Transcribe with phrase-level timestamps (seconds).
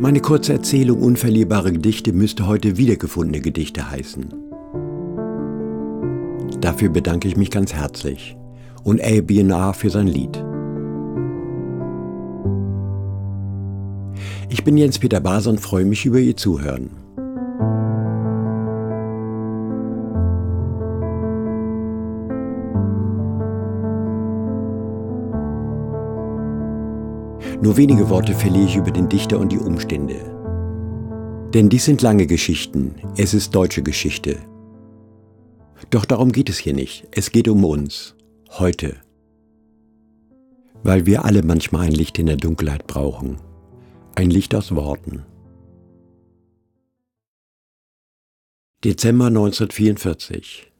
[0.00, 4.26] Meine kurze Erzählung Unverlierbare Gedichte müsste heute wiedergefundene Gedichte heißen.
[6.60, 8.36] Dafür bedanke ich mich ganz herzlich
[8.82, 10.42] und ABNA für sein Lied.
[14.48, 16.90] Ich bin Jens-Peter Baser und freue mich über Ihr Zuhören.
[27.64, 30.16] Nur wenige Worte verliere ich über den Dichter und die Umstände.
[31.54, 34.36] Denn dies sind lange Geschichten, es ist deutsche Geschichte.
[35.88, 38.16] Doch darum geht es hier nicht, es geht um uns,
[38.50, 38.96] heute.
[40.82, 43.38] Weil wir alle manchmal ein Licht in der Dunkelheit brauchen,
[44.14, 45.24] ein Licht aus Worten.
[48.84, 50.70] Dezember 1944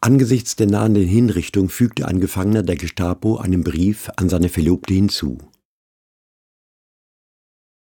[0.00, 5.38] Angesichts der nahenden Hinrichtung fügte ein Gefangener der Gestapo einen Brief an seine Verlobte hinzu.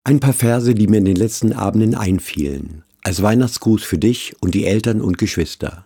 [0.06, 4.54] Ein paar Verse, die mir in den letzten Abenden einfielen, als Weihnachtsgruß für dich und
[4.54, 5.84] die Eltern und Geschwister.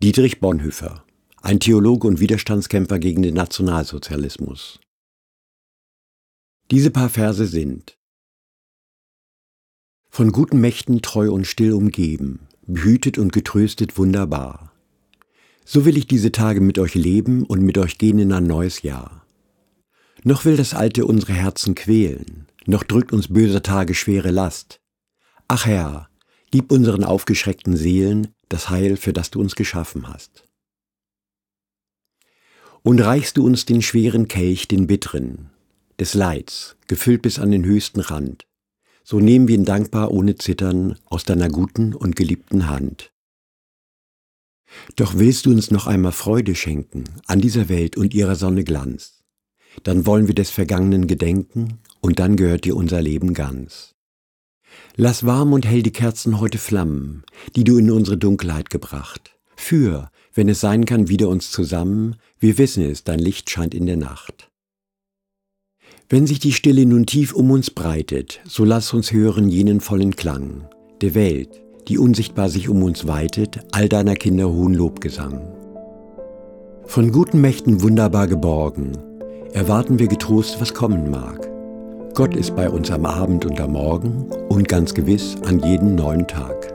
[0.00, 1.04] Dietrich Bonhoeffer,
[1.38, 4.78] ein Theologe und Widerstandskämpfer gegen den Nationalsozialismus.
[6.70, 7.98] Diese paar Verse sind
[10.08, 14.72] Von guten Mächten treu und still umgeben, behütet und getröstet wunderbar.
[15.64, 18.82] So will ich diese Tage mit euch leben und mit euch gehen in ein neues
[18.82, 19.26] Jahr.
[20.22, 24.80] Noch will das Alte unsere Herzen quälen, noch drückt uns böser Tage schwere Last.
[25.48, 26.08] Ach Herr,
[26.50, 30.48] gib unseren aufgeschreckten Seelen das Heil, für das du uns geschaffen hast.
[32.82, 35.50] Und reichst du uns den schweren Kelch, den bitteren,
[35.98, 38.46] des Leids, gefüllt bis an den höchsten Rand,
[39.04, 43.12] so nehmen wir ihn dankbar ohne Zittern aus deiner guten und geliebten Hand.
[44.96, 49.22] Doch willst du uns noch einmal Freude schenken an dieser Welt und ihrer Sonne Glanz,
[49.82, 53.94] dann wollen wir des Vergangenen gedenken und dann gehört dir unser Leben ganz.
[54.96, 57.24] Lass warm und hell die Kerzen heute flammen,
[57.56, 59.34] die du in unsere Dunkelheit gebracht.
[59.56, 63.86] Für, wenn es sein kann, wieder uns zusammen, wir wissen es, dein Licht scheint in
[63.86, 64.50] der Nacht.
[66.08, 70.14] Wenn sich die Stille nun tief um uns breitet, so lass uns hören jenen vollen
[70.14, 70.68] Klang
[71.00, 75.40] der Welt, die unsichtbar sich um uns weitet, all deiner Kinder hohen Lobgesang.
[76.84, 78.92] Von guten Mächten wunderbar geborgen,
[79.52, 81.51] erwarten wir getrost, was kommen mag.
[82.14, 86.28] Gott ist bei uns am Abend und am Morgen und ganz gewiss an jedem neuen
[86.28, 86.71] Tag.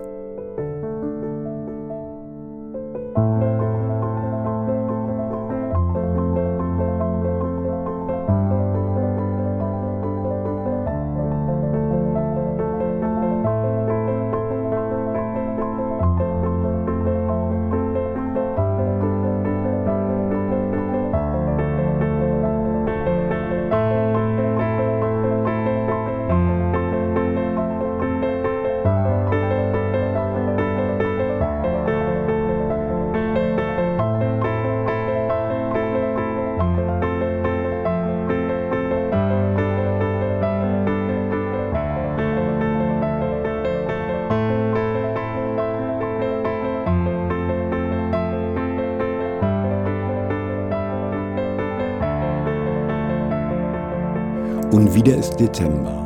[54.71, 56.03] Und wieder ist Dezember.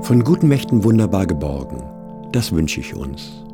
[0.00, 1.82] Von guten Mächten wunderbar geborgen,
[2.32, 3.44] das wünsche ich uns.